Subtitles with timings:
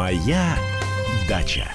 [0.00, 0.56] Моя
[1.28, 1.68] дача.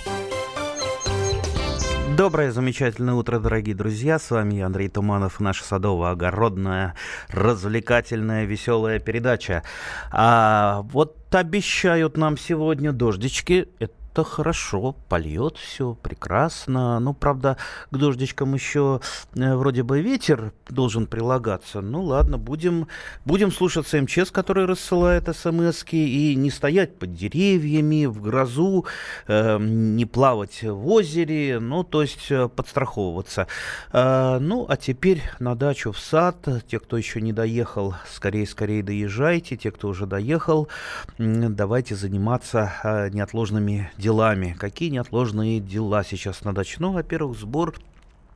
[2.18, 4.18] Доброе, замечательное утро, дорогие друзья.
[4.18, 6.96] С вами Андрей Туманов, наша садово-огородная,
[7.30, 9.62] развлекательная, веселая передача.
[10.10, 13.70] А вот обещают нам сегодня дождички.
[13.78, 17.02] Это это хорошо, польет все прекрасно.
[17.02, 17.58] Ну, правда,
[17.92, 19.02] к дождичкам еще
[19.36, 21.82] э, вроде бы ветер должен прилагаться.
[21.82, 22.88] Ну, ладно, будем,
[23.26, 28.86] будем слушаться МЧС, который рассылает смс и не стоять под деревьями, в грозу,
[29.28, 33.48] э, не плавать в озере, ну, то есть э, подстраховываться.
[33.92, 36.38] Э, ну, а теперь на дачу в сад.
[36.70, 39.58] Те, кто еще не доехал, скорее-скорее доезжайте.
[39.58, 40.70] Те, кто уже доехал,
[41.18, 44.56] давайте заниматься э, неотложными делами делами.
[44.60, 46.76] Какие неотложные дела сейчас на даче?
[46.78, 47.74] Ну, во-первых, сбор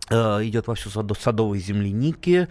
[0.10, 0.16] э,
[0.48, 2.48] идет во всю садо садовой земляники.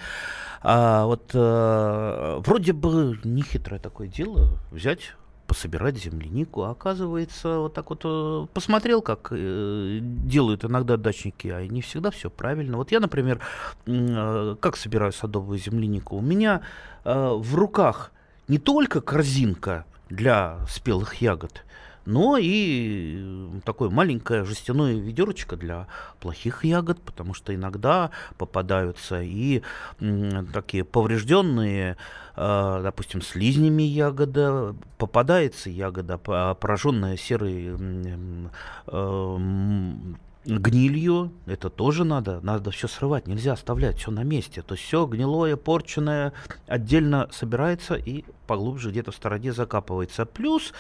[0.63, 5.15] А, вот э, вроде бы нехитрое такое дело взять
[5.49, 6.63] пособирать землянику.
[6.63, 12.31] А оказывается, вот так вот э, посмотрел, как делают иногда дачники, а не всегда все
[12.31, 12.77] правильно.
[12.77, 13.41] Вот я, например,
[14.61, 16.17] как собираю садовую землянику?
[16.17, 16.61] У меня
[17.05, 18.13] в руках
[18.47, 21.65] не только корзинка для спелых ягод,
[22.09, 23.23] но и
[23.67, 25.89] такое маленькое жестяное ведерочко для
[26.21, 29.61] плохих ягод, потому что иногда попадаются и
[30.55, 31.99] такие поврежденные,
[32.35, 37.77] э, допустим, слизнями ягода, попадается ягода, пораженная серой
[38.87, 39.89] э,
[40.49, 44.63] гнилью, это тоже надо, надо все срывать, нельзя оставлять все на месте.
[44.63, 46.33] То есть все гнилое, порченное
[46.67, 50.25] отдельно собирается и поглубже где-то в стороне закапывается.
[50.25, 50.73] Плюс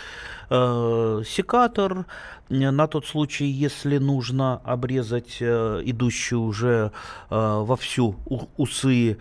[0.49, 2.07] э, секатор
[2.49, 6.93] э, на тот случай, если нужно обрезать э, идущие уже
[7.29, 8.17] э, вовсю
[8.57, 9.19] усы.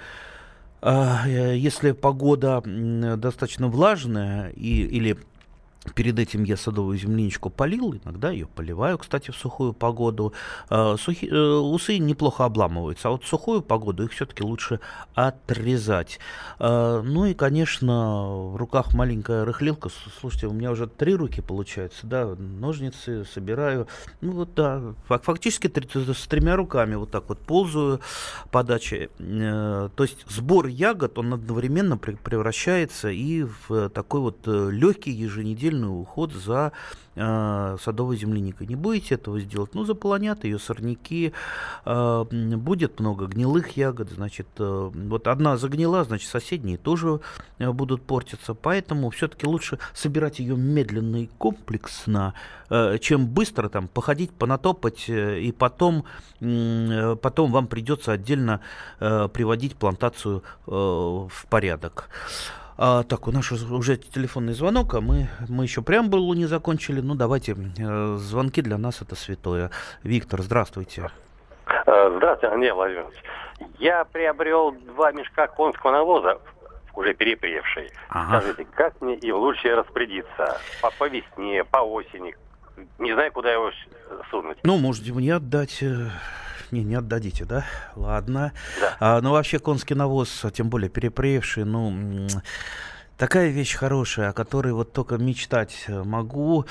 [0.82, 2.64] Э, если погода
[3.18, 5.18] достаточно влажная и, или
[5.96, 10.34] Перед этим я садовую земляничку полил, иногда ее поливаю, кстати, в сухую погоду.
[10.70, 14.80] А, сухи, э, усы неплохо обламываются, а вот в сухую погоду их все-таки лучше
[15.16, 16.20] отрезать.
[16.60, 19.90] А, ну и, конечно, в руках маленькая рыхлилка.
[20.20, 23.88] Слушайте, у меня уже три руки получается, да, ножницы собираю.
[24.22, 28.02] Ну вот, да, фактически с тремя руками вот так вот ползаю
[28.52, 29.10] по даче.
[29.20, 35.77] Э, то есть сбор ягод, он одновременно превращается и в такой вот э, легкий еженедельный
[35.78, 36.72] длительный уход за
[37.16, 38.68] э, садовой земляникой.
[38.68, 41.34] Не будете этого сделать, ну, заполонят ее сорняки,
[41.86, 47.20] э, будет много гнилых ягод, значит, э, вот одна загнила, значит, соседние тоже
[47.60, 52.34] э, будут портиться, поэтому все-таки лучше собирать ее медленно и комплексно,
[52.70, 56.04] э, чем быстро там походить, понатопать, э, и потом,
[56.42, 58.60] э, потом вам придется отдельно
[59.00, 62.10] э, приводить плантацию э, в порядок.
[62.80, 67.02] А, так, у нас уже телефонный звонок, а мы, мы еще прям было не закончили.
[67.02, 69.72] Ну, давайте, э, звонки для нас это святое.
[70.04, 71.10] Виктор, здравствуйте.
[71.88, 73.18] Э, здравствуйте, Андрей Владимирович.
[73.80, 76.40] Я приобрел два мешка конского навоза,
[76.94, 77.90] уже перепревший.
[78.10, 78.42] Ага.
[78.42, 80.60] Скажите, как мне и лучше распорядиться?
[80.80, 82.36] По, по весне, по осени?
[83.00, 83.72] Не знаю, куда его
[84.30, 84.60] сунуть.
[84.62, 86.10] Ну, можете мне отдать э,
[86.72, 87.66] не, не отдадите, да?
[87.96, 88.52] Ладно.
[88.80, 88.98] Да.
[89.00, 92.28] А, ну, вообще, конский навоз, тем более перепревший, ну,
[93.18, 96.66] такая вещь хорошая, о которой вот только мечтать могу.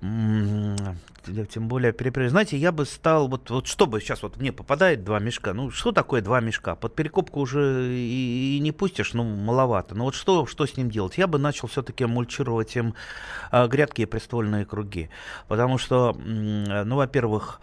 [0.00, 2.30] Тем более перепревший.
[2.30, 5.70] Знаете, я бы стал, вот, вот что бы сейчас вот мне попадает два мешка, ну,
[5.70, 6.74] что такое два мешка?
[6.74, 9.94] Под перекопку уже и, и не пустишь, ну, маловато.
[9.94, 11.18] Но вот что, что с ним делать?
[11.18, 12.94] Я бы начал все-таки мульчировать им
[13.52, 15.10] а, грядки и приствольные круги.
[15.46, 17.60] Потому что, ну, во-первых,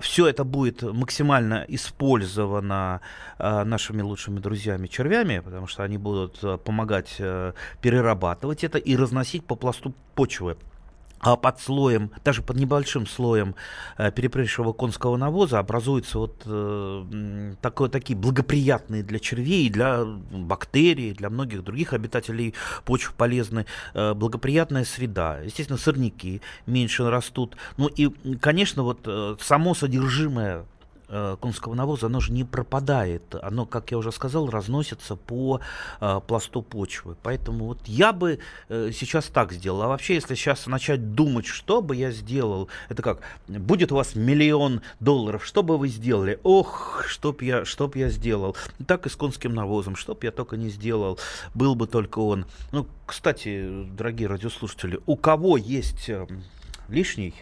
[0.00, 3.00] все это будет максимально использовано
[3.38, 8.96] а, нашими лучшими друзьями червями, потому что они будут а, помогать э, перерабатывать это и
[8.96, 10.52] разносить по пласту почвы.
[10.52, 10.75] а
[11.20, 13.54] под слоем, даже под небольшим слоем
[13.98, 21.30] э, перепревшего конского навоза образуются вот э, такое, такие благоприятные для червей, для бактерий, для
[21.30, 25.40] многих других обитателей почв полезны, э, благоприятная среда.
[25.40, 27.56] Естественно, сорняки меньше растут.
[27.76, 28.08] Ну и,
[28.40, 30.64] конечно, вот э, само содержимое
[31.08, 33.34] э, конского навоза, оно же не пропадает.
[33.42, 35.60] Оно, как я уже сказал, разносится по
[36.00, 37.16] э, пласту почвы.
[37.22, 38.38] Поэтому вот я бы
[38.68, 39.82] э, сейчас так сделал.
[39.82, 44.14] А вообще, если сейчас начать думать, что бы я сделал, это как, будет у вас
[44.14, 46.38] миллион долларов, что бы вы сделали?
[46.42, 48.56] Ох, что б я, что б я сделал?
[48.86, 51.18] Так и с конским навозом, что б я только не сделал,
[51.54, 52.46] был бы только он.
[52.72, 56.10] Ну, кстати, дорогие радиослушатели, у кого есть
[56.88, 57.34] лишний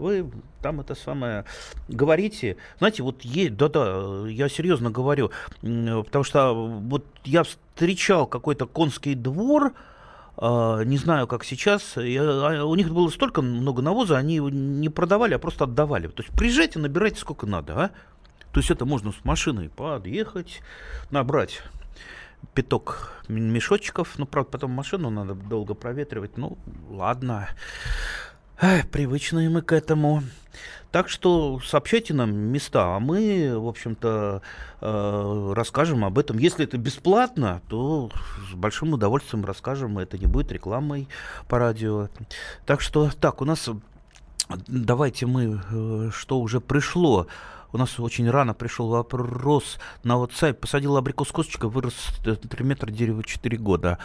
[0.00, 0.30] вы
[0.62, 1.44] там это самое
[1.88, 2.56] говорите.
[2.78, 5.30] Знаете, вот есть, да-да, я серьезно говорю,
[5.60, 9.74] потому что вот я встречал какой-то конский двор,
[10.36, 11.96] а, не знаю, как сейчас.
[11.96, 16.08] А, у них было столько много навоза, они его не продавали, а просто отдавали.
[16.08, 17.90] То есть приезжайте, набирайте сколько надо, а?
[18.52, 20.60] То есть это можно с машиной подъехать,
[21.10, 21.62] набрать
[22.54, 24.18] пяток мешочков.
[24.18, 26.36] Ну, правда, потом машину надо долго проветривать.
[26.36, 26.58] Ну,
[26.88, 27.48] ладно.
[28.62, 30.22] Эх, привычные мы к этому.
[30.92, 34.42] Так что сообщайте нам места, а мы, в общем-то,
[34.82, 36.36] э, расскажем об этом.
[36.36, 38.10] Если это бесплатно, то
[38.50, 39.98] с большим удовольствием расскажем.
[39.98, 41.08] Это не будет рекламой
[41.48, 42.08] по радио.
[42.66, 43.70] Так что, так, у нас
[44.66, 47.28] давайте мы, э, что уже пришло.
[47.72, 50.54] У нас очень рано пришел вопрос на WhatsApp.
[50.54, 51.94] Посадил абрикос косточка, вырос
[52.24, 53.98] 3 э, метра дерева 4 года.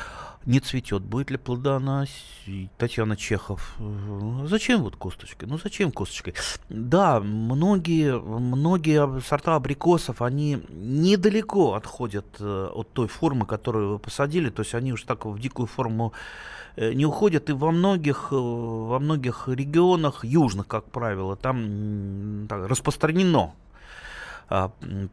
[0.46, 1.02] Не цветет.
[1.02, 2.70] Будет ли плодоносить?
[2.78, 3.76] Татьяна Чехов.
[3.80, 5.50] «Э, зачем вот косточкой?
[5.50, 6.36] Ну зачем косточкой?
[6.70, 14.50] Да, многие, многие сорта абрикосов, они недалеко отходят от той формы, которую вы посадили.
[14.50, 18.36] То есть они уж так в дикую форму Э, не уходят и во многих, э,
[18.36, 23.54] во многих регионах, южных, как правило, там так, распространено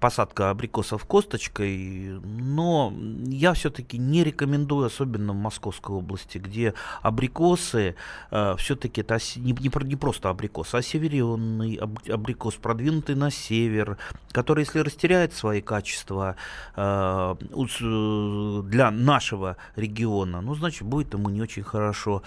[0.00, 2.92] посадка абрикосов косточкой, но
[3.26, 7.96] я все-таки не рекомендую, особенно в Московской области, где абрикосы,
[8.30, 11.76] а, все-таки это не, не, просто абрикос, а северенный
[12.08, 13.96] абрикос, продвинутый на север,
[14.32, 16.36] который, если растеряет свои качества
[16.76, 22.22] а, для нашего региона, ну, значит, будет ему не очень хорошо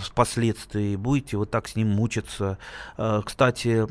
[0.00, 2.58] впоследствии, будете вот так с ним мучиться.
[2.96, 3.86] Кстати,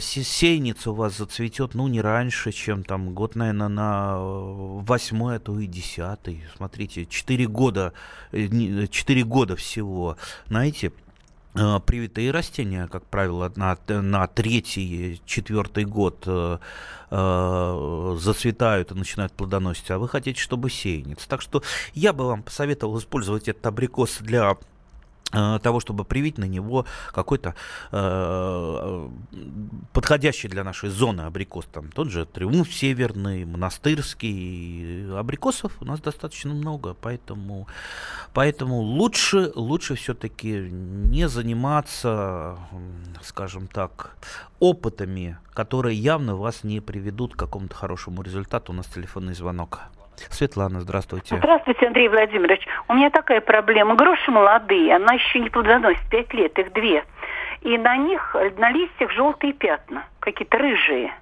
[0.00, 5.38] сеянец у вас зацветет растет, ну, не раньше, чем там год, наверное, на восьмой, а
[5.38, 6.42] то и десятый.
[6.56, 7.92] Смотрите, четыре года,
[8.32, 10.16] э, четыре года всего.
[10.48, 10.92] Знаете,
[11.54, 16.58] э, привитые растения, как правило, на, на третий, четвертый год э,
[17.10, 21.26] э, зацветают и начинают плодоносить, а вы хотите, чтобы сеянец.
[21.26, 21.62] Так что
[21.94, 24.73] я бы вам посоветовал использовать этот абрикос для Э,
[25.34, 27.54] того, чтобы привить на него какой-то
[27.92, 29.08] э,
[29.92, 31.66] подходящий для нашей зоны абрикос.
[31.72, 35.18] Там тот же Триумф Северный, Монастырский.
[35.18, 37.66] Абрикосов у нас достаточно много, поэтому,
[38.32, 42.58] поэтому лучше, лучше все-таки не заниматься,
[43.22, 44.16] скажем так,
[44.60, 48.72] опытами, которые явно вас не приведут к какому-то хорошему результату.
[48.72, 49.80] У нас телефонный звонок.
[50.30, 51.36] Светлана, здравствуйте.
[51.36, 52.66] Здравствуйте, Андрей Владимирович.
[52.88, 53.94] У меня такая проблема.
[53.94, 57.04] Груши молодые, она еще не плодоносит, пять лет, их две.
[57.62, 61.14] И на них, на листьях желтые пятна, какие-то рыжие.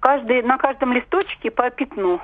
[0.00, 2.20] Каждый, на каждом листочке по пятну.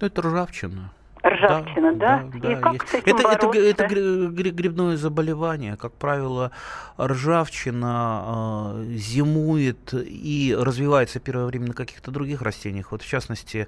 [0.00, 0.90] Это ржавчина.
[1.24, 2.24] Ржавчина, да?
[2.32, 2.38] да?
[2.40, 5.76] да, И как с этим это, это, это грибное заболевание.
[5.76, 6.52] Как правило,
[6.98, 12.92] ржавчина э, зимует и развивается первое время на каких-то других растениях.
[12.92, 13.66] Вот в частности,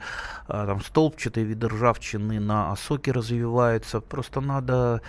[0.48, 4.00] э, там столбчатые виды ржавчины на осоке развиваются.
[4.00, 5.02] Просто надо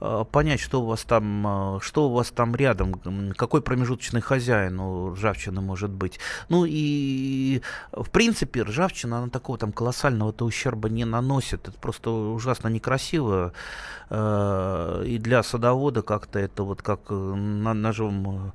[0.00, 2.94] э, понять, что у вас там, э, что у вас там рядом,
[3.36, 6.18] какой промежуточный хозяин у ржавчины может быть.
[6.48, 7.60] Ну и
[7.92, 11.68] в принципе ржавчина, она такого там колоссального-то ущерба не наносит.
[11.68, 13.52] Это просто ужасно некрасиво.
[14.10, 18.52] Э, и для садовода как-то это вот как э, ножом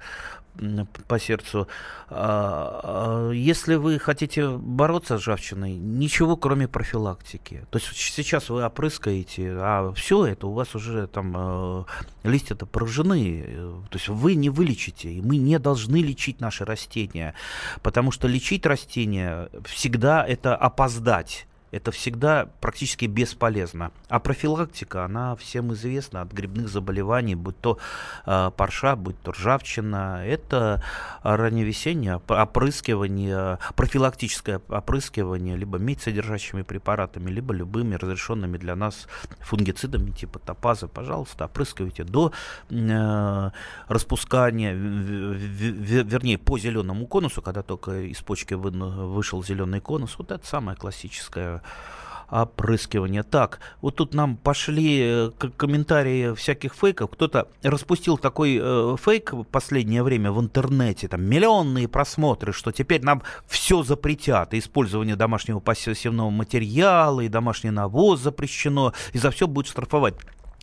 [0.60, 1.70] э, по сердцу.
[2.10, 7.66] А, а, если вы хотите бороться с ржавчиной, ничего кроме профилактики.
[7.70, 11.86] То есть сейчас вы опрыскаете, а все это у вас уже там
[12.24, 13.46] листья-то поражены.
[13.90, 17.34] То есть вы не вылечите, и мы не должны лечить наши растения,
[17.82, 23.92] потому что лечить растения всегда это опоздать это всегда практически бесполезно.
[24.10, 27.78] А профилактика, она всем известна от грибных заболеваний, будь то
[28.26, 30.26] э, парша, будь то ржавчина.
[30.26, 30.84] Это
[31.24, 39.08] ранневесеннее опрыскивание, профилактическое опрыскивание либо медь содержащими препаратами, либо любыми разрешенными для нас
[39.40, 40.90] фунгицидами типа топаза.
[40.90, 42.34] Пожалуйста, опрыскивайте до
[42.70, 43.52] э,
[43.88, 50.16] распускания, вернее, по зеленому конусу, когда только из почки вышел зеленый конус.
[50.18, 51.61] Вот это самое классическое
[52.32, 53.24] опрыскивания.
[53.24, 57.12] Так, вот тут нам пошли э, комментарии всяких фейков.
[57.12, 63.04] Кто-то распустил такой э, фейк в последнее время в интернете, там миллионные просмотры, что теперь
[63.04, 64.54] нам все запретят.
[64.54, 70.16] Использование домашнего посевного материала, и домашний навоз запрещено, и за все будет штрафовать.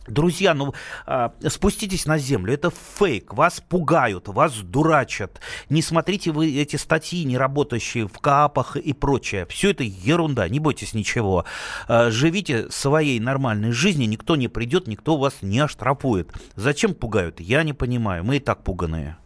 [0.09, 0.73] Друзья, ну
[1.05, 5.39] а, спуститесь на землю, это фейк, вас пугают, вас дурачат.
[5.69, 9.45] Не смотрите вы эти статьи, не работающие в КАПах и прочее.
[9.47, 11.45] Все это ерунда, не бойтесь ничего.
[11.87, 16.31] А, живите своей нормальной жизнью, никто не придет, никто вас не оштрафует.
[16.55, 17.39] Зачем пугают?
[17.39, 19.17] Я не понимаю, мы и так пуганые.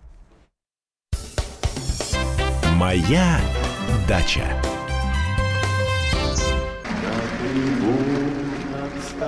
[2.75, 3.39] Моя
[4.07, 4.61] дача.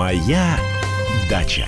[0.00, 0.56] Моя
[1.28, 1.66] дача.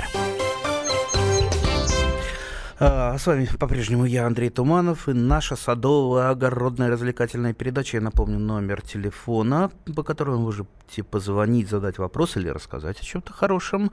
[2.81, 7.99] А, С вами по-прежнему я, Андрей Туманов, и наша садовая огородная развлекательная передача.
[7.99, 10.53] Я напомню номер телефона, по которому вы
[10.93, 13.91] можете позвонить, задать вопрос или рассказать о чем-то хорошем.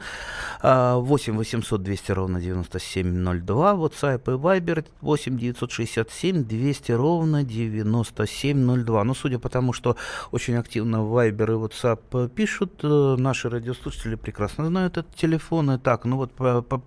[0.61, 9.03] А, 8 800 200 ровно 9702, WhatsApp и Viber 8 967 200 ровно 9702.
[9.03, 9.95] Ну, судя по тому, что
[10.31, 15.71] очень активно Viber и WhatsApp пишут, э, наши радиослушатели прекрасно знают этот телефон.
[15.71, 16.31] И так, ну вот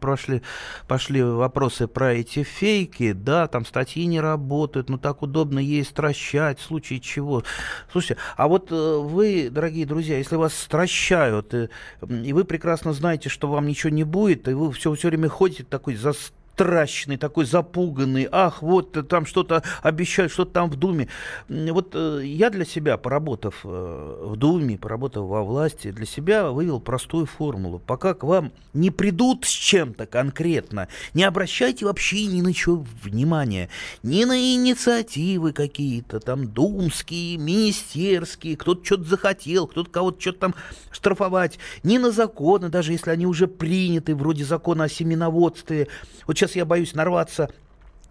[0.00, 0.42] прошли,
[0.88, 6.58] пошли вопросы про эти фейки, да, там статьи не работают, ну так удобно ей стращать,
[6.58, 7.42] в случае чего.
[7.92, 11.68] Слушайте, а вот э, вы, дорогие друзья, если вас стращают, и,
[12.08, 15.64] и вы прекрасно знаете, что вам ничего не будет, и вы все, все время ходите
[15.64, 16.12] такой за
[16.54, 21.08] страшный, такой запуганный, ах, вот э, там что-то обещают, что-то там в Думе.
[21.48, 26.80] Вот э, я для себя, поработав э, в Думе, поработав во власти, для себя вывел
[26.80, 27.78] простую формулу.
[27.78, 33.68] Пока к вам не придут с чем-то конкретно, не обращайте вообще ни на что внимания,
[34.02, 40.54] ни на инициативы какие-то, там, думские, министерские, кто-то что-то захотел, кто-то кого-то что-то там
[40.90, 45.88] штрафовать, ни на законы, даже если они уже приняты, вроде закона о семеноводстве.
[46.26, 47.50] Вот сейчас я боюсь нарваться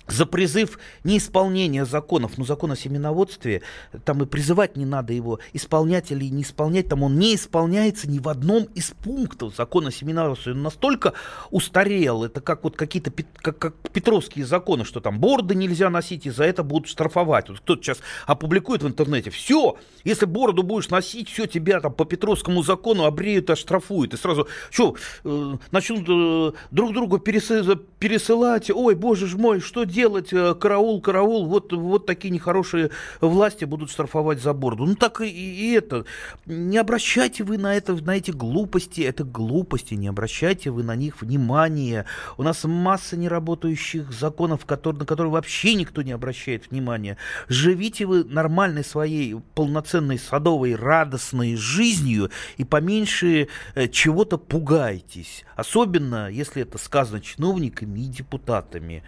[0.07, 3.61] за призыв неисполнения законов, ну, закон о семеноводстве,
[4.03, 8.19] там и призывать не надо его, исполнять или не исполнять, там он не исполняется ни
[8.19, 10.53] в одном из пунктов закона о семеноводстве.
[10.53, 11.13] Он настолько
[11.49, 16.29] устарел, это как вот какие-то как, как петровские законы, что там борды нельзя носить, и
[16.29, 17.49] за это будут штрафовать.
[17.49, 22.05] Вот кто-то сейчас опубликует в интернете, все, если бороду будешь носить, все, тебя там по
[22.05, 24.13] петровскому закону обреют оштрафуют.
[24.13, 29.85] И сразу, что, э, начнут э, друг другу пересы- пересылать, ой, боже ж мой, что
[29.85, 32.89] делать, Э, караул, караул, вот, вот такие нехорошие
[33.19, 34.85] власти будут штрафовать за бороду.
[34.85, 36.05] Ну так и, и это,
[36.47, 41.21] не обращайте вы на это, на эти глупости, это глупости, не обращайте вы на них
[41.21, 42.05] внимания.
[42.37, 47.17] У нас масса неработающих законов, которые, на которые вообще никто не обращает внимания.
[47.47, 55.43] Живите вы нормальной своей полноценной садовой радостной жизнью и поменьше э, чего-то пугайтесь.
[55.55, 59.03] Особенно, если это сказано чиновниками и депутатами.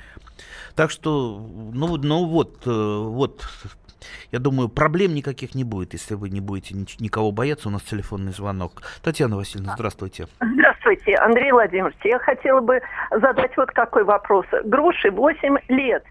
[0.75, 1.39] Так что,
[1.73, 3.47] ну, ну вот, э, вот,
[4.31, 7.69] я думаю, проблем никаких не будет, если вы не будете никого бояться.
[7.69, 8.81] У нас телефонный звонок.
[9.03, 10.27] Татьяна Васильевна, здравствуйте.
[10.39, 11.97] Здравствуйте, Андрей Владимирович.
[12.03, 14.45] Я хотела бы задать вот какой вопрос.
[14.65, 16.03] Груши 8 лет.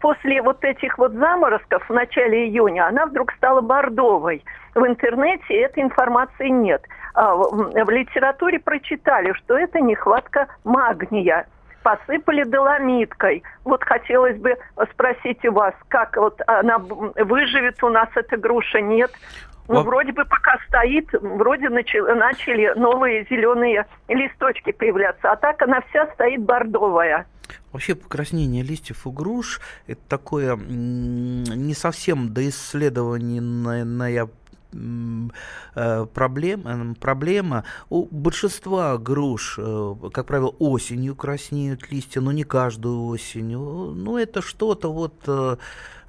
[0.00, 4.44] После вот этих вот заморозков в начале июня она вдруг стала бордовой.
[4.74, 6.82] В интернете этой информации нет.
[7.14, 11.46] А в литературе прочитали, что это нехватка магния.
[11.82, 13.42] Посыпали доломиткой.
[13.64, 14.56] Вот хотелось бы
[14.92, 19.10] спросить у вас, как вот она выживет у нас эта груша, нет?
[19.68, 25.62] Ну, Во- вроде бы пока стоит, вроде начали, начали новые зеленые листочки появляться, а так
[25.62, 27.26] она вся стоит бордовая.
[27.72, 32.32] Вообще покраснение листьев у груш это такое не совсем
[33.68, 33.84] э,
[36.14, 37.64] проблем, э, проблема.
[37.88, 43.92] У большинства груш, э, как правило, осенью краснеют листья, но не каждую осенью.
[43.96, 45.56] Ну, это что-то вот, э,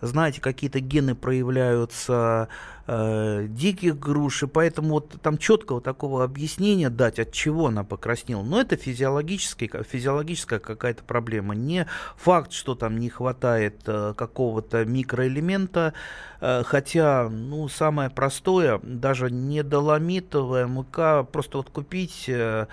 [0.01, 2.49] знаете, какие-то гены проявляются
[2.87, 8.43] э, диких груш, и поэтому вот там четкого такого объяснения дать, от чего она покраснела.
[8.43, 11.55] Но это физиологический, физиологическая какая-то проблема.
[11.55, 15.93] Не факт, что там не хватает э, какого-то микроэлемента,
[16.39, 22.25] э, хотя, ну, самое простое, даже не доломитовая мука, просто вот купить...
[22.27, 22.67] э,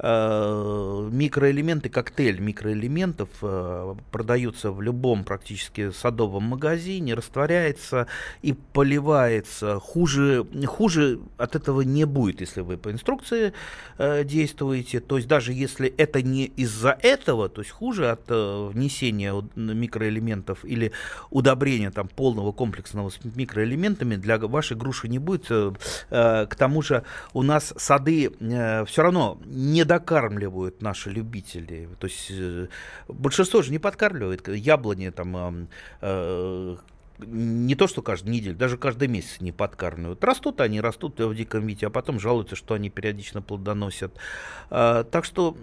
[0.00, 8.06] микроэлементы, коктейль микроэлементов э, продаются в любом практически садовом магазине, растворяется
[8.42, 9.80] и поливается.
[9.80, 13.52] Хуже, хуже от этого не будет, если вы по инструкции
[13.98, 15.00] э, действуете.
[15.00, 20.64] То есть даже если это не из-за этого, то есть хуже от э, внесения микроэлементов
[20.64, 20.92] или
[21.30, 25.46] удобрения там полного комплексного с микроэлементами для вашей груши не будет.
[25.50, 25.72] Э,
[26.10, 27.02] э, К тому же
[27.32, 31.88] у нас сады все равно не докармливают наши любители.
[31.98, 32.68] То есть э,
[33.08, 34.46] большинство же не подкармливает.
[34.48, 35.68] Яблони там
[36.00, 36.76] э,
[37.18, 40.22] не то, что каждую неделю, даже каждый месяц не подкармливают.
[40.22, 44.12] Растут они, растут в диком виде, а потом жалуются, что они периодично плодоносят.
[44.70, 45.56] А, так, что,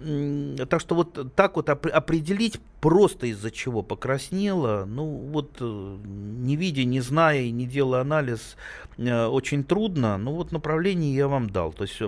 [0.68, 6.84] так что вот так вот определить просто из-за чего покраснело, ну вот э, не видя,
[6.84, 8.56] не зная и не делая анализ,
[8.98, 10.18] э, очень трудно.
[10.18, 11.72] Ну вот направление я вам дал.
[11.72, 12.00] То есть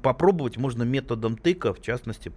[0.00, 2.32] попробовать можно методом тыка, в частности,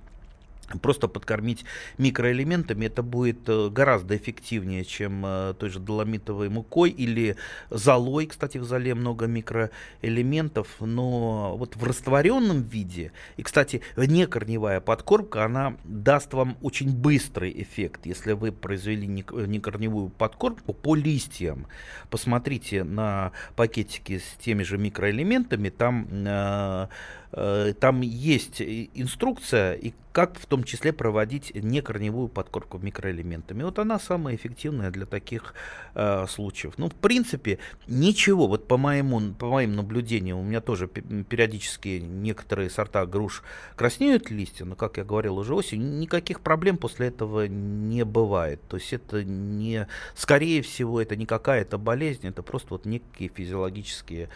[0.82, 1.66] просто подкормить
[1.98, 7.36] микроэлементами, это будет э, гораздо эффективнее, чем э, той же доломитовой мукой или
[7.70, 15.46] золой, кстати, в золе много микроэлементов, но вот в растворенном виде, и, кстати, некорневая подкормка,
[15.46, 21.68] она даст вам очень быстрый эффект, если вы произвели некорневую подкормку по листьям.
[22.10, 26.88] Посмотрите на пакетики с теми же микроэлементами, там э,
[27.25, 33.63] Э, там есть инструкция, и как в том числе проводить некорневую подкормку микроэлементами.
[33.63, 35.53] Вот она самая эффективная для таких
[35.94, 36.75] э, случаев.
[36.77, 42.70] Ну, в принципе, ничего, вот по, моему, по моим наблюдениям, у меня тоже периодически некоторые
[42.70, 43.44] сорта груш
[43.75, 48.62] краснеют листья, но, как я говорил, уже осень, никаких проблем после этого не бывает.
[48.70, 54.29] То есть это не, скорее всего, это не какая-то болезнь, это просто вот некие физиологические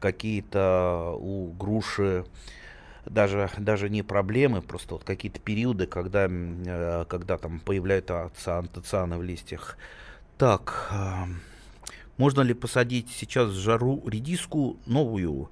[0.00, 2.24] какие-то у груши
[3.10, 9.22] даже, даже не проблемы, просто вот какие-то периоды, когда, э, когда там появляются антоцианы в
[9.22, 9.76] листьях.
[10.36, 11.24] Так, э,
[12.16, 15.50] можно ли посадить сейчас в жару редиску новую?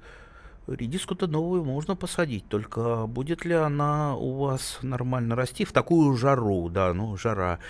[0.67, 6.69] Редиску-то новую можно посадить, только будет ли она у вас нормально расти в такую жару,
[6.69, 7.61] да, ну, жара.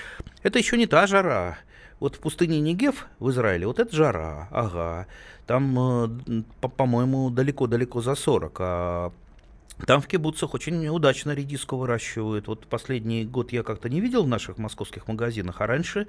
[0.43, 1.59] Это еще не та жара.
[1.99, 5.07] Вот в пустыне Негев в Израиле, вот это жара, ага.
[5.47, 6.43] Там, э,
[6.77, 9.13] по-моему, далеко-далеко за 40, а
[9.85, 12.49] там в кибуцах очень удачно редиску выращивают.
[12.49, 16.07] Вот последний год я как-то не видел в наших московских магазинах, а раньше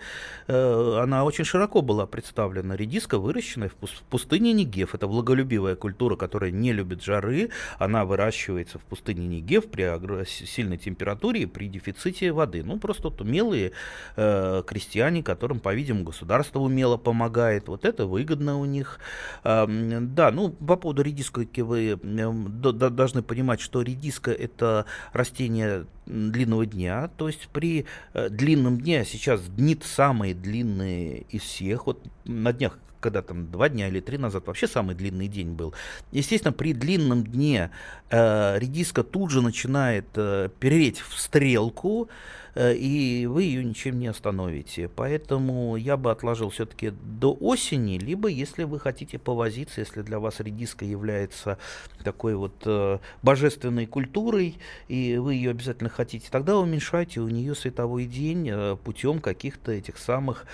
[0.47, 2.77] э, она очень широко была представлена.
[2.77, 4.95] Редиска, выращенная в, в пустыне Негев.
[4.95, 7.49] Это влаголюбивая культура, которая не любит жары.
[7.77, 12.63] Она выращивается в пустыне Негев при сильной температуре и при дефиците воды.
[12.63, 13.73] Ну, просто вот умелые
[14.15, 17.67] э, крестьяне, которым, по-видимому, государство умело помогает.
[17.67, 18.99] Вот это выгодно у них.
[19.43, 22.31] Э, да, ну, по поводу редиски вы э,
[22.71, 29.05] должны понимать, понимать, что редиска это растение длинного дня, то есть при э, длинном дне,
[29.05, 34.17] сейчас дни самые длинные из всех, вот на днях когда там два дня или три
[34.17, 35.73] назад вообще самый длинный день был.
[36.11, 37.71] Естественно, при длинном дне
[38.09, 42.09] э, редиска тут же начинает э, переть в стрелку,
[42.55, 44.89] э, и вы ее ничем не остановите.
[44.89, 50.39] Поэтому я бы отложил все-таки до осени, либо если вы хотите повозиться, если для вас
[50.39, 51.57] редиска является
[52.03, 54.57] такой вот э, божественной культурой,
[54.87, 59.97] и вы ее обязательно хотите, тогда уменьшайте у нее световой день э, путем каких-то этих
[59.97, 60.45] самых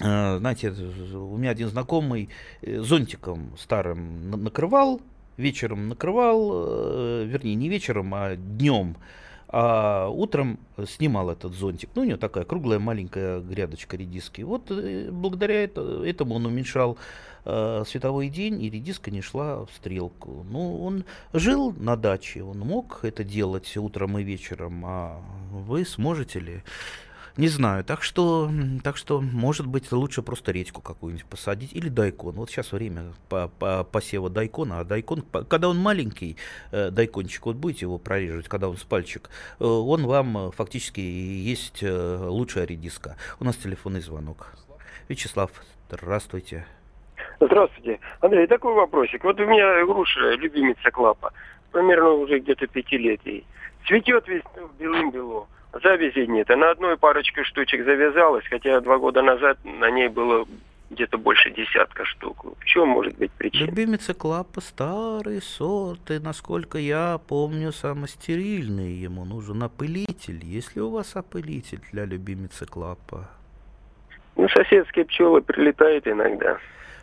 [0.00, 2.30] знаете, у меня один знакомый
[2.62, 5.00] э, зонтиком старым накрывал,
[5.36, 8.96] вечером накрывал, э, вернее, не вечером, а днем,
[9.48, 11.90] а утром снимал этот зонтик.
[11.94, 14.42] Ну, у него такая круглая маленькая грядочка редиски.
[14.42, 14.70] Вот
[15.10, 16.96] благодаря этому он уменьшал
[17.42, 20.46] световой день, и редиска не шла в стрелку.
[20.50, 26.38] Ну, он жил на даче, он мог это делать утром и вечером, а вы сможете
[26.38, 26.62] ли?
[27.36, 28.50] Не знаю, так что,
[28.82, 32.34] так что, может быть, лучше просто редьку какую-нибудь посадить или дайкон.
[32.34, 36.36] Вот сейчас время по, по посева дайкона, а дайкон, когда он маленький,
[36.72, 41.00] э, дайкончик, вот будете его прореживать, когда он с пальчик, э, он вам э, фактически
[41.00, 43.16] есть лучшая редиска.
[43.38, 44.52] У нас телефонный звонок.
[45.08, 45.50] Вячеслав,
[45.88, 46.66] здравствуйте.
[47.40, 48.00] Здравствуйте.
[48.20, 49.24] Андрей, такой вопросик.
[49.24, 51.32] Вот у меня груша, любимица клапа,
[51.72, 53.46] примерно уже где-то пятилетий.
[53.86, 54.42] Цветет весь
[54.78, 56.50] белым-бело завязи нет.
[56.50, 60.46] Она одной парочкой штучек завязалась, хотя два года назад на ней было
[60.90, 62.44] где-то больше десятка штук.
[62.58, 63.66] В чем может быть причина?
[63.66, 68.92] Любимица клапа старый сорт, и, насколько я помню, самостерильный.
[68.92, 70.44] Ему нужен опылитель.
[70.44, 73.28] Есть ли у вас опылитель для любимицы клапа?
[74.36, 76.58] Ну, соседские пчелы прилетают иногда.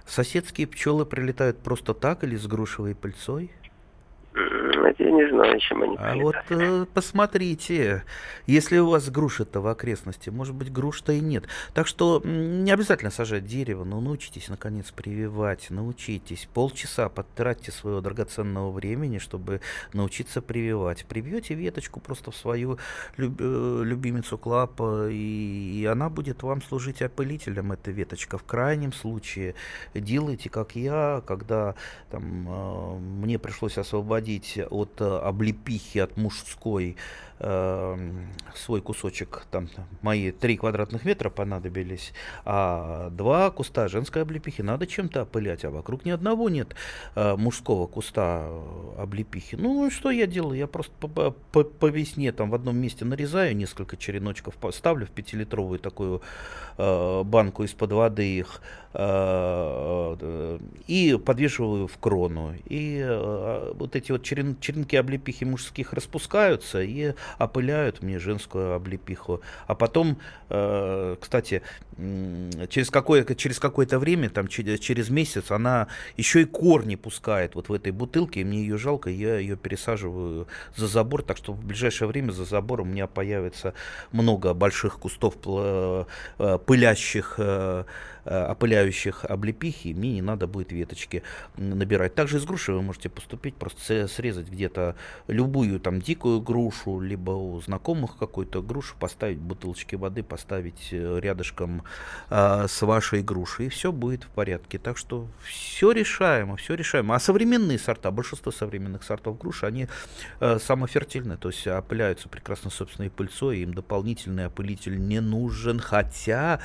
[0.06, 3.52] Соседские пчелы прилетают просто так или с грушевой пыльцой?
[5.00, 8.04] Я не знаю, чем они А вот э, посмотрите,
[8.46, 11.46] если у вас груши-то в окрестности, может быть, груш-то и нет.
[11.74, 16.48] Так что не обязательно сажать дерево, но научитесь, наконец, прививать, научитесь.
[16.54, 19.62] Полчаса потратьте своего драгоценного времени, чтобы
[19.94, 21.06] научиться прививать.
[21.06, 22.78] Привьете веточку просто в свою
[23.18, 28.38] люб, э, любимицу клапа, и, и она будет вам служить опылителем, эта веточка.
[28.38, 29.56] В крайнем случае
[29.94, 31.76] делайте, как я, когда
[32.12, 34.27] там, э, мне пришлось освободить
[34.70, 36.96] от облепихи, от мужской,
[37.40, 37.98] э,
[38.56, 39.70] свой кусочек, там
[40.02, 42.14] мои три квадратных метра понадобились,
[42.46, 46.76] а два куста женской облепихи надо чем-то опылять, а вокруг ни одного нет
[47.16, 48.50] э, мужского куста
[48.98, 49.56] облепихи.
[49.56, 50.58] Ну, что я делаю?
[50.58, 55.12] Я просто по, по, по весне там в одном месте нарезаю несколько череночков, ставлю в
[55.12, 56.22] пятилитровую такую
[56.78, 58.62] э, банку из-под воды их
[58.94, 62.54] э, э, и подвешиваю в крону.
[62.66, 69.42] И э, вот эти вот черен, черенки облепихи мужских распускаются и опыляют мне женскую облепиху.
[69.68, 70.18] А потом,
[70.50, 71.62] э, кстати,
[72.70, 77.70] через, какое, через какое-то время, там, через, через месяц, она еще и корни пускает вот
[77.70, 81.64] в этой бутылке, и мне ее жалко, я ее пересаживаю за забор, так что в
[81.64, 83.74] ближайшее время за забором у меня появится
[84.12, 86.06] много больших кустов э,
[86.66, 87.84] пылящих Э,
[88.28, 91.24] опыляющих облепихи, мне не надо будет веточки
[91.56, 92.16] набирать.
[92.16, 94.96] Также из груши вы можете поступить, просто срезать где-то
[95.28, 101.84] любую там дикую грушу, либо у знакомых какую-то грушу, поставить бутылочки воды, поставить э, рядышком
[102.30, 104.80] э, с вашей грушей, и все будет в порядке.
[104.80, 107.16] Так что все решаемо, все решаемо.
[107.16, 109.88] А современные сорта, большинство современных сортов груши, они
[110.40, 116.60] э, самофертильны, то есть опыляются прекрасно собственной пыльцой, им дополнительный опылитель не нужен, хотя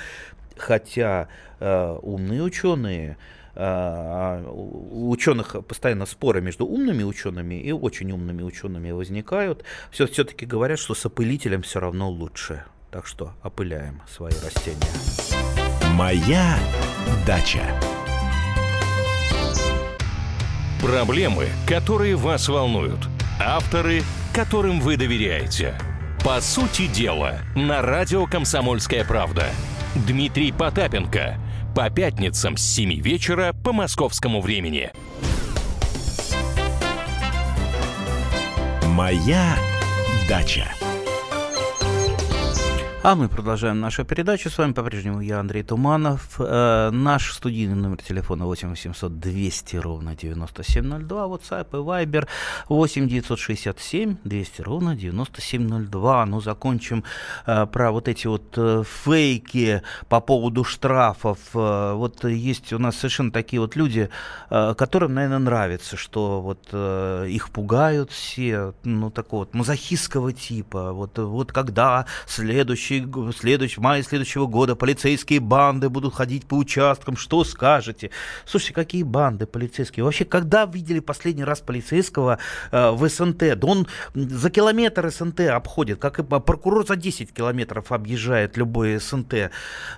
[0.56, 1.28] хотя
[1.60, 3.16] э, умные ученые,
[3.54, 10.46] э, у ученых постоянно споры между умными учеными и очень умными учеными возникают, все, все-таки
[10.46, 12.64] говорят, что с опылителем все равно лучше.
[12.90, 14.78] Так что опыляем свои растения.
[15.94, 16.58] Моя
[17.26, 17.62] дача.
[20.82, 22.98] Проблемы, которые вас волнуют.
[23.40, 24.02] Авторы,
[24.34, 25.78] которым вы доверяете.
[26.24, 29.46] По сути дела, на радио «Комсомольская правда».
[29.94, 31.36] Дмитрий Потапенко.
[31.74, 34.90] По пятницам с 7 вечера по московскому времени.
[38.86, 39.56] Моя
[40.28, 40.64] дача.
[43.04, 44.48] А мы продолжаем нашу передачу.
[44.48, 46.36] С вами по-прежнему я, Андрей Туманов.
[46.38, 51.26] Э, наш студийный номер телефона 8 800 200 ровно 9702.
[51.26, 52.28] WhatsApp и Viber
[52.68, 56.26] 8 967 200 ровно 9702.
[56.26, 57.02] Ну, закончим
[57.44, 61.38] э, про вот эти вот э, фейки по поводу штрафов.
[61.54, 64.10] Э, вот есть у нас совершенно такие вот люди,
[64.48, 70.92] э, которым, наверное, нравится, что вот э, их пугают все, ну, такого вот мазохистского типа.
[70.92, 76.54] Вот, вот когда следующий следующий, следующий, в мае следующего года полицейские банды будут ходить по
[76.54, 77.16] участкам.
[77.16, 78.10] Что скажете?
[78.44, 80.04] Слушайте, какие банды полицейские?
[80.04, 82.38] Вообще, когда видели последний раз полицейского
[82.70, 83.58] э, в СНТ?
[83.58, 89.50] Да он за километр СНТ обходит, как и прокурор за 10 километров объезжает любой СНТ.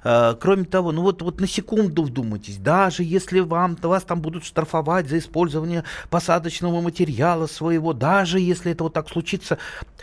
[0.05, 4.45] Э, кроме того, ну вот, вот на секунду вдумайтесь, даже если вам, вас там будут
[4.45, 9.59] штрафовать за использование посадочного материала своего, даже если это вот так случится,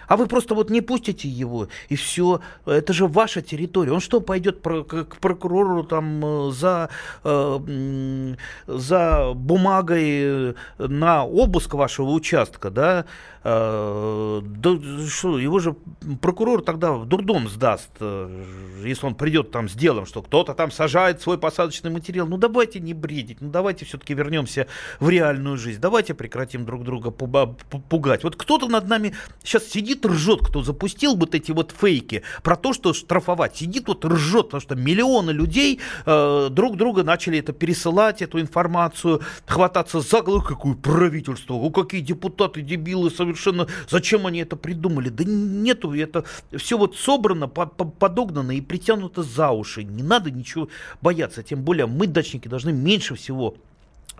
[0.08, 2.42] а вы просто вот не пустите его, и все,
[2.82, 3.92] это же ваша территория.
[3.92, 6.90] Он что, пойдет к прокурору там э, за,
[7.24, 8.36] э,
[8.68, 13.06] за бумагой на обыск вашего участка, да?
[13.44, 15.76] Э, да что, его же
[16.22, 21.22] прокурор тогда в дурдом сдаст, если он придет там с делом, что кто-то там сажает
[21.22, 22.28] свой посадочный материал.
[22.28, 24.68] Ну давайте не бредить, ну давайте все-таки вернемся
[25.00, 28.24] в реальную жизнь, давайте прекратим друг друга пугать.
[28.24, 29.14] Вот кто-то над нами
[29.44, 33.58] сейчас сидит, ржет, кто запустил вот эти вот фейки про то, что штрафовать.
[33.58, 39.22] Сидит вот ржет, потому что миллионы людей э, друг друга начали это пересылать, эту информацию,
[39.46, 45.10] хвататься за голову, какое правительство, о, какие депутаты дебилы совершенно, зачем они это придумали?
[45.10, 49.84] Да нету, это все вот собрано, подогнано и притянуто за уши.
[49.84, 50.70] Не надо ничего
[51.02, 53.56] бояться, тем более мы, дачники, должны меньше всего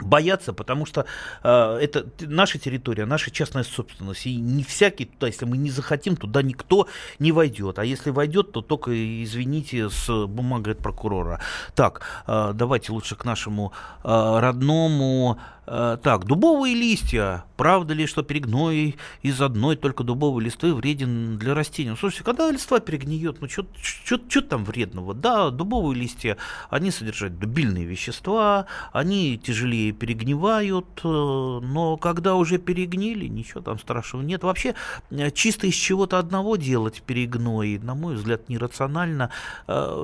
[0.04, 1.06] бояться, потому что
[1.44, 6.16] э, это наша территория, наша частная собственность, и не всякий туда, если мы не захотим,
[6.16, 6.88] туда никто
[7.20, 8.92] не войдет, а если войдет, то только,
[9.24, 11.40] извините, с бумагой от прокурора.
[11.76, 15.40] Так, э, давайте лучше к нашему э, родному
[15.74, 17.46] Э, так, дубовые листья.
[17.56, 21.92] Правда ли, что перегной из одной только дубовой листвы вреден для растений?
[21.92, 25.14] Ну, слушайте, когда листва перегниет, ну что там вредного?
[25.14, 26.36] Да, дубовые листья,
[26.70, 34.24] они содержат дубильные вещества, они тяжелее перегнивают, э, но когда уже перегнили, ничего там страшного
[34.24, 34.44] нет.
[34.44, 34.76] Вообще,
[35.10, 39.30] э, чисто из чего-то одного делать перегной, на мой взгляд, нерационально.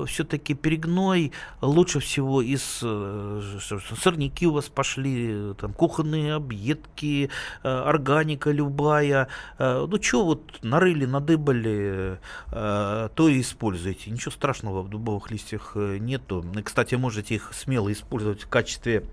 [0.06, 2.82] Все-таки перегной лучше всего из
[4.02, 7.30] сорняки у вас пошли, там кухонные объедки,
[7.62, 9.28] э, органика любая.
[9.58, 12.18] Э, ну, что вот нарыли, надыбали,
[12.52, 14.10] э, то и используйте.
[14.10, 16.44] Ничего страшного в дубовых листьях нету.
[16.64, 19.04] Кстати, можете их смело использовать в качестве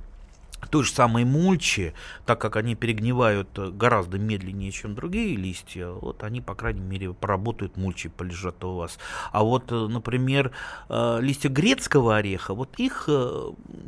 [0.76, 1.94] той же самой мульчи,
[2.26, 7.14] так как они перегнивают э, гораздо медленнее, чем другие листья, вот они, по крайней мере,
[7.14, 8.98] поработают, мульчи полежат у вас.
[9.32, 10.52] А вот, э, например,
[10.90, 13.08] э, листья грецкого ореха, вот их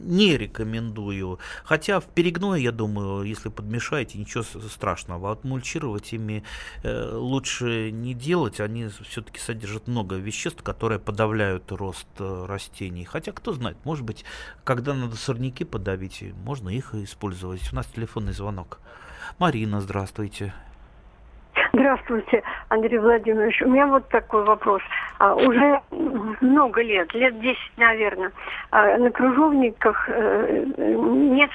[0.04, 1.40] не рекомендую.
[1.64, 5.32] Хотя в перегное, я думаю, если подмешаете, ничего страшного.
[5.32, 6.44] А вот мульчировать ими
[6.84, 13.06] лучше не делать, они все-таки содержат много веществ, которые подавляют рост растений.
[13.06, 14.26] Хотя, кто знает, может быть,
[14.64, 17.62] когда надо сорняки подавить, можно можно их использовать.
[17.72, 18.80] У нас телефонный звонок.
[19.38, 20.54] Марина, здравствуйте.
[21.72, 23.62] Здравствуйте, Андрей Владимирович.
[23.62, 24.82] У меня вот такой вопрос.
[25.20, 25.82] А, уже
[26.42, 28.32] много лет, лет 10, наверное,
[28.72, 31.50] а, на кружовниках э, нет,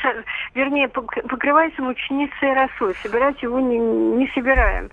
[0.55, 2.95] вернее, покрывается мученицей росой.
[3.03, 4.91] Собирать его не, не собираем.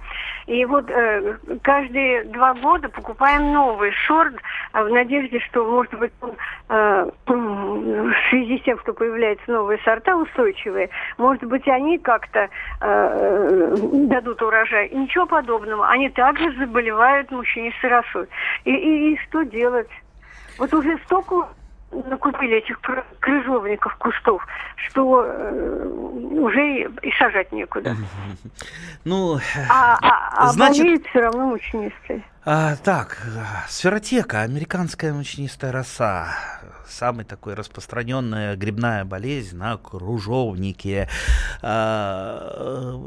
[0.50, 4.34] И вот э, каждые два года покупаем новый сорт
[4.74, 6.32] э, в надежде, что, может быть, он,
[6.70, 14.42] э, в связи с тем, что появляются новые сорта устойчивые, может быть, они как-то дадут
[14.42, 14.90] урожай.
[14.90, 15.88] ничего подобного.
[15.88, 18.28] Они также заболевают мучнистой росой.
[18.66, 19.90] И, и, и что делать?
[20.58, 21.48] Вот уже столько
[21.92, 22.80] накупили этих
[23.20, 24.46] крыжовников, кустов,
[24.76, 27.96] что э, уже и, сажать некуда.
[29.06, 30.84] Ну, а, а, а значит...
[30.84, 32.24] болеют все равно мучнистые.
[32.46, 33.22] А, так,
[33.68, 36.36] сферотека, американская мучнистая роса
[36.90, 41.08] самая такой распространенная грибная болезнь на кружовнике.
[41.62, 42.98] А,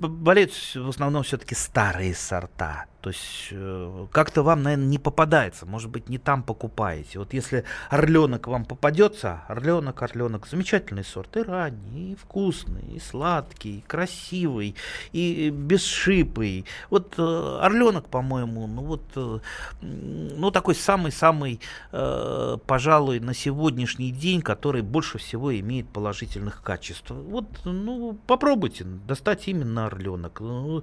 [0.00, 2.86] болеют в основном все-таки старые сорта.
[3.00, 7.18] То есть э, как-то вам, наверное, не попадается, может быть, не там покупаете.
[7.18, 13.78] Вот если орленок вам попадется, орленок, орленок, замечательный сорт, и ранний, и вкусный, и сладкий,
[13.78, 14.76] и красивый,
[15.12, 16.66] и бесшипый.
[16.90, 19.38] Вот э, орленок, по-моему, ну вот, э,
[19.82, 27.10] ну такой самый-самый, пожалуй, на сегодняшний день, который больше всего имеет положительных качеств.
[27.10, 30.40] Вот, ну, попробуйте достать именно орленок.
[30.40, 30.82] Ну,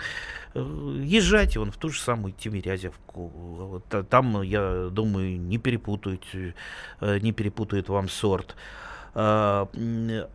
[0.54, 3.82] езжайте вон в ту же самую Тимирязевку.
[4.10, 8.56] Там, я думаю, не перепутают, э, не перепутают вам сорт.
[9.20, 9.68] А,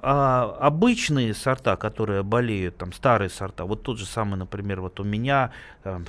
[0.03, 5.05] а обычные сорта, которые болеют, там старые сорта, вот тот же самый, например, вот у
[5.05, 5.53] меня,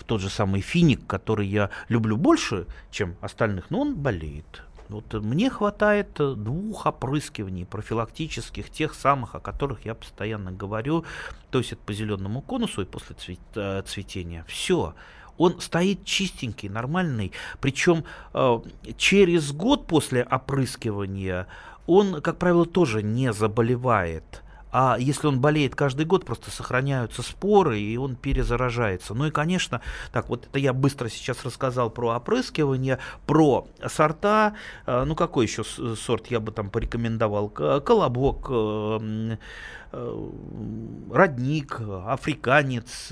[0.07, 4.63] тот же самый финик, который я люблю больше, чем остальных, но он болеет.
[4.89, 11.05] Вот мне хватает двух опрыскиваний профилактических, тех самых, о которых я постоянно говорю,
[11.51, 13.15] то есть это по зеленому конусу и после
[13.53, 14.45] э, цветения.
[14.47, 14.95] Все
[15.37, 17.31] он стоит чистенький, нормальный.
[17.59, 18.59] Причем э,
[18.97, 21.47] через год после опрыскивания
[21.87, 24.43] он, как правило, тоже не заболевает.
[24.71, 29.13] А если он болеет каждый год, просто сохраняются споры, и он перезаражается.
[29.13, 34.55] Ну и, конечно, так вот это я быстро сейчас рассказал про опрыскивание, про сорта.
[34.87, 37.49] Э, ну какой еще сорт я бы там порекомендовал?
[37.49, 39.37] Колобок, э,
[41.11, 43.11] родник, африканец,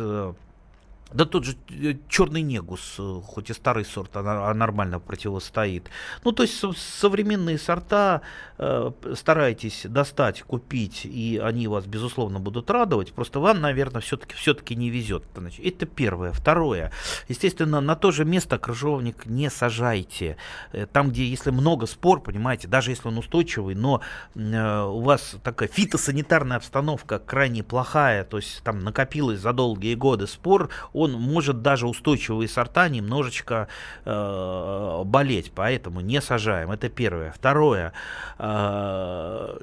[1.13, 5.89] да тот же э, черный негус, э, хоть и старый сорт, она нормально противостоит.
[6.23, 8.21] Ну, то есть современные сорта
[8.57, 13.13] э, старайтесь достать, купить, и они вас, безусловно, будут радовать.
[13.13, 15.23] Просто вам, наверное, все-таки все-таки не везет.
[15.63, 16.31] Это первое.
[16.31, 16.91] Второе.
[17.27, 20.37] Естественно, на то же место крыжовник не сажайте.
[20.71, 24.01] Э, там, где, если много спор, понимаете, даже если он устойчивый, но
[24.35, 30.27] э, у вас такая фитосанитарная обстановка крайне плохая, то есть там накопилось за долгие годы
[30.27, 30.69] спор,
[31.01, 33.67] он может даже устойчивые сорта немножечко
[34.05, 36.71] э, болеть, поэтому не сажаем.
[36.71, 37.31] Это первое.
[37.31, 37.93] Второе,
[38.39, 39.57] э,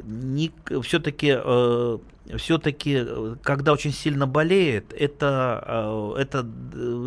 [0.83, 1.98] все-таки э,
[2.37, 3.07] все-таки,
[3.42, 6.46] когда очень сильно болеет, это, э, это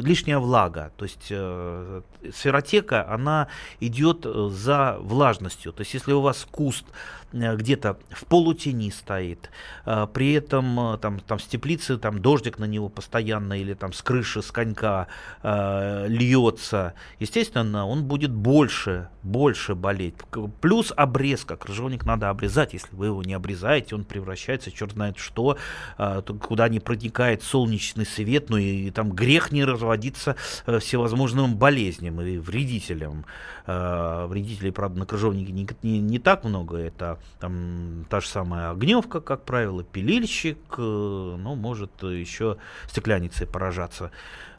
[0.03, 0.91] лишняя влага.
[0.97, 2.01] То есть э,
[2.33, 3.47] сферотека, она
[3.79, 5.73] идет за влажностью.
[5.73, 6.85] То есть если у вас куст
[7.33, 9.49] где-то в полутени стоит,
[9.85, 13.93] э, при этом э, там, там с теплицы там дождик на него постоянно или там
[13.93, 15.07] с крыши, с конька
[15.43, 20.15] э, льется, естественно, он будет больше, больше болеть.
[20.59, 25.57] Плюс обрезка, крыжовник надо обрезать, если вы его не обрезаете, он превращается, черт знает что,
[25.97, 31.55] э, куда не проникает солнечный свет, ну и, и там грех не разводиться э, всевозможным
[31.55, 33.25] болезням и вредителям.
[33.67, 38.71] Э, вредителей, правда, на крыжовнике не, не, не так много, это там та же самая
[38.71, 42.57] огневка, как правило, пилильщик, ну, может еще
[42.87, 44.11] стекляницей поражаться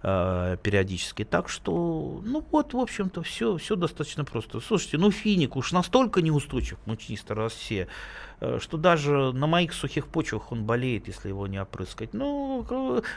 [0.02, 1.24] э, периодически.
[1.24, 4.60] Так что, ну вот, в общем-то, все, все достаточно просто.
[4.60, 6.78] Слушайте, ну финик уж настолько неустойчив
[7.28, 7.86] росе, э,
[8.58, 12.12] что даже на моих сухих почвах он болеет, если его не опрыскать.
[12.12, 12.64] Ну,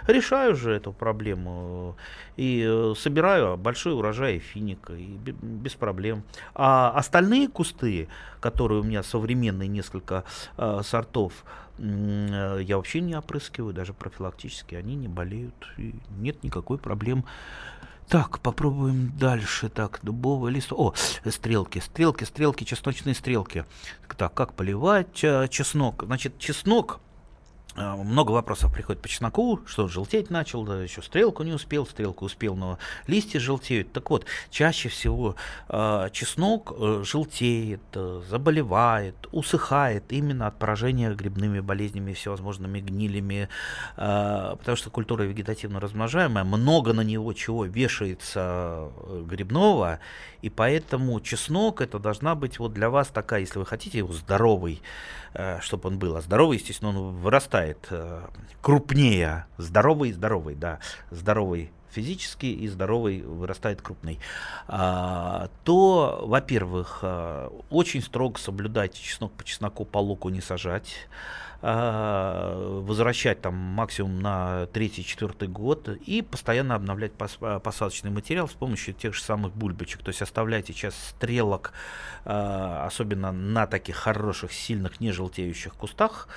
[0.08, 1.96] решаю же эту проблему
[2.38, 6.24] и собираю большой урожай финика и без проблем.
[6.54, 8.08] А остальные кусты,
[8.40, 10.24] которые у меня современные несколько
[10.58, 11.34] э, сортов,
[11.78, 17.26] э, я вообще не опрыскиваю, даже профилактически, они не болеют, и нет никакой проблем.
[18.10, 19.70] Так, попробуем дальше.
[19.70, 20.72] Так, дубовый лист.
[20.72, 20.94] О,
[21.26, 23.66] стрелки, стрелки, стрелки, чесночные стрелки.
[24.18, 26.04] Так, как поливать э, чеснок?
[26.06, 27.00] Значит, чеснок
[27.76, 32.56] много вопросов приходит по чесноку, что желтеть начал, да еще стрелку не успел, стрелку успел,
[32.56, 33.92] но листья желтеют.
[33.92, 35.36] Так вот, чаще всего
[35.70, 43.50] э, чеснок э, желтеет, э, заболевает, усыхает именно от поражения грибными болезнями, всевозможными гнилями,
[43.98, 48.90] э, потому что культура вегетативно размножаемая, много на него чего вешается
[49.26, 50.00] грибного,
[50.46, 54.80] и поэтому чеснок это должна быть вот для вас такая, если вы хотите его здоровый,
[55.34, 58.22] э, чтобы он был, а здоровый, естественно, он вырастает э,
[58.62, 60.78] крупнее, здоровый, здоровый, да,
[61.10, 64.20] здоровый физически и здоровый вырастает крупный,
[64.68, 71.08] а, то, во-первых, э, очень строго соблюдайте чеснок по чесноку по луку не сажать.
[71.62, 79.14] А, возвращать там максимум на третий-четвертый год и постоянно обновлять посадочный материал с помощью тех
[79.14, 80.02] же самых бульбочек.
[80.02, 81.74] То есть оставляйте сейчас стрелок,
[82.26, 86.28] а, особенно на таких хороших, сильных, не желтеющих кустах,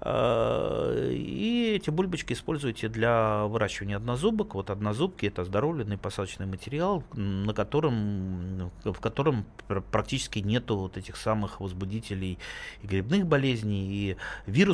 [0.00, 4.54] Э, и эти бульбочки используйте для выращивания однозубок.
[4.54, 9.46] Вот однозубки это оздоровленный посадочный материал, на котором, в котором
[9.90, 12.38] практически нету вот этих самых возбудителей
[12.82, 14.16] и грибных болезней, и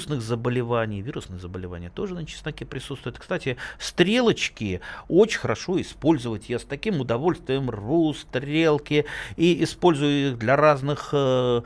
[0.02, 1.00] вирусных заболеваний.
[1.00, 3.18] Вирусные заболевания тоже на чесноке присутствуют.
[3.18, 6.48] Кстати, стрелочки очень хорошо использовать.
[6.48, 9.04] Я с таким удовольствием рву стрелки
[9.36, 11.62] и использую их для разных э,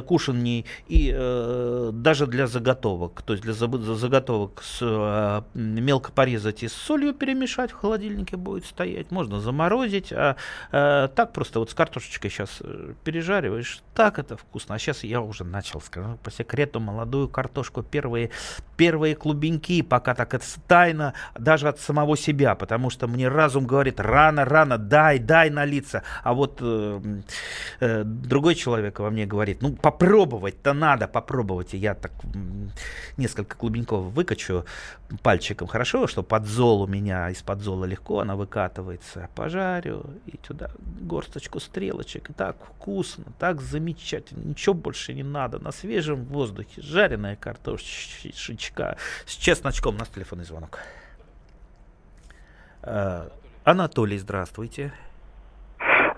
[0.00, 3.22] кушаний и э, даже для заготовок.
[3.22, 8.64] То есть для заготовок с, э, мелко порезать и с солью перемешать в холодильнике будет
[8.64, 9.10] стоять.
[9.10, 10.12] Можно заморозить.
[10.12, 10.36] А
[10.72, 13.82] э, так просто вот с картошечкой сейчас э, пережариваешь.
[13.94, 14.74] Так это вкусно.
[14.74, 17.82] А сейчас я уже начал, скажу по секрету, молодую картошку.
[17.82, 18.30] Первые,
[18.76, 22.54] первые клубеньки, пока так это тайна даже от самого себя.
[22.54, 26.02] Потому что мне разум говорит, рано, рано, дай, дай налиться.
[26.22, 27.00] А вот э,
[27.80, 31.74] э, другой человек во мне говорит, ну попробовать-то надо, попробовать.
[31.74, 32.12] И я так
[33.16, 34.64] несколько клубеньков выкачу
[35.22, 35.68] пальчиком.
[35.68, 39.28] Хорошо, что подзол у меня, из-под зола легко она выкатывается.
[39.34, 42.30] Пожарю и туда горсточку стрелочек.
[42.36, 44.42] Так вкусно, так замечательно.
[44.44, 45.58] Ничего больше не надо.
[45.58, 49.96] На свежем воздухе жареная картошечка с чесночком.
[49.96, 50.78] У нас телефонный звонок.
[52.82, 53.28] Э,
[53.64, 54.92] Анатолий, здравствуйте.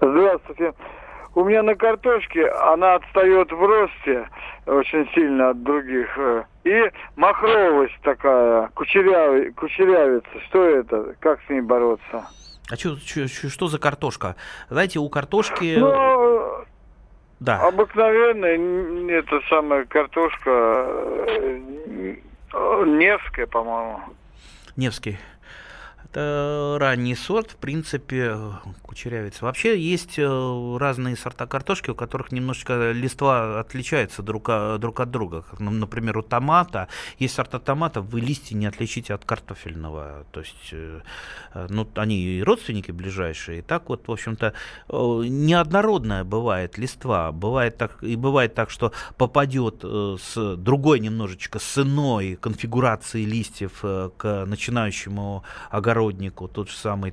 [0.00, 0.72] Здравствуйте.
[1.34, 4.28] У меня на картошке она отстает в росте
[4.66, 6.08] очень сильно от других.
[6.18, 10.30] Э, и махровость такая, кучерявый, кучерявится.
[10.48, 11.14] Что это?
[11.20, 12.26] Как с ней бороться?
[12.70, 14.36] А чё, чё, чё, что за картошка?
[14.68, 15.76] Знаете, у картошки...
[15.78, 16.64] Ну,
[17.40, 17.66] да.
[17.66, 21.58] Обыкновенная, это самая картошка э,
[22.52, 24.00] Невская, по-моему.
[24.76, 25.18] Невский.
[26.12, 28.36] Это ранний сорт, в принципе,
[28.82, 29.46] кучерявица.
[29.46, 35.46] Вообще есть э, разные сорта картошки, у которых немножечко листва отличаются друг, друг от друга.
[35.58, 40.26] Например, у томата есть сорта томата, вы листья не отличите от картофельного.
[40.32, 41.00] То есть, э,
[41.54, 43.60] э, ну, они и родственники ближайшие.
[43.60, 44.52] И так вот, в общем-то,
[44.90, 47.32] неоднородная бывает листва.
[47.32, 53.80] Бывает так, и бывает так, что попадет с другой немножечко с иной конфигурацией листьев
[54.18, 57.12] к начинающему огороду огороднику, тот же самый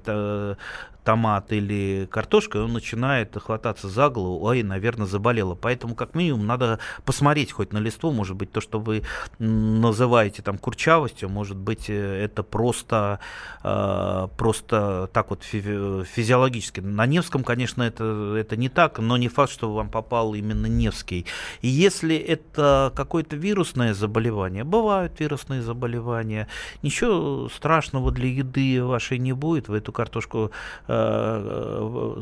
[1.09, 5.55] томат или картошка, он начинает хвататься за голову, ой, наверное, заболела.
[5.55, 9.01] Поэтому, как минимум, надо посмотреть хоть на листву, может быть, то, что вы
[9.39, 13.19] называете там курчавостью, может быть, э, это просто,
[13.63, 16.81] э, просто так вот физиологически.
[16.81, 21.25] На Невском, конечно, это, это не так, но не факт, что вам попал именно Невский.
[21.61, 26.47] И если это какое-то вирусное заболевание, бывают вирусные заболевания,
[26.83, 30.51] ничего страшного для еды вашей не будет, вы эту картошку
[30.87, 30.98] Э,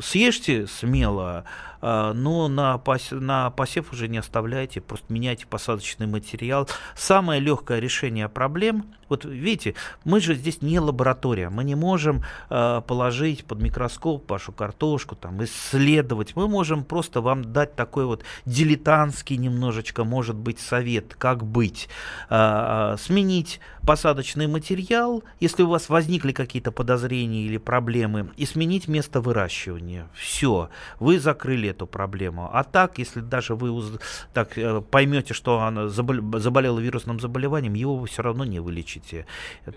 [0.01, 1.43] съешьте смело,
[1.81, 6.67] э, но на, пос, на посев уже не оставляйте, просто меняйте посадочный материал.
[6.95, 12.81] Самое легкое решение проблем Вот видите, мы же здесь не лаборатория, мы не можем э,
[12.85, 16.35] положить под микроскоп вашу картошку, там, исследовать.
[16.35, 21.89] Мы можем просто вам дать такой вот дилетантский немножечко, может быть, совет, как быть.
[22.29, 28.89] Э, э, сменить посадочный материал, если у вас возникли какие-то подозрения или проблемы, и сменить
[28.89, 30.09] место выращивания.
[30.13, 32.49] Все, вы закрыли эту проблему.
[32.51, 33.97] А так, если даже вы
[34.33, 38.59] так э, поймете, что она заболела вирусным заболеванием, его вы все равно не
[38.97, 39.25] вылечите.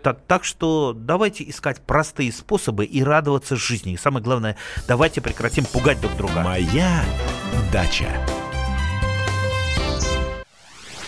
[0.02, 3.92] Так, так что давайте искать простые способы и радоваться жизни.
[3.92, 4.56] И самое главное,
[4.88, 6.40] давайте прекратим пугать друг друга.
[6.42, 7.04] Моя
[7.72, 8.08] дача.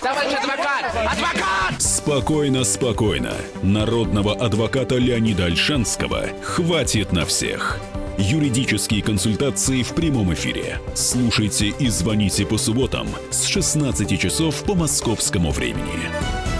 [0.01, 0.85] Товарищ адвокат!
[0.97, 1.81] Адвокат!
[1.81, 3.33] Спокойно, спокойно.
[3.63, 7.79] Народного адвоката Леонида Альшанского хватит на всех.
[8.19, 10.81] Юридические консультации в прямом эфире.
[10.95, 16.51] Слушайте и звоните по субботам с 16 часов по московскому времени.